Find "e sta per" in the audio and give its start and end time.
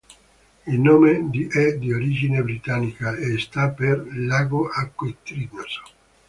3.15-4.03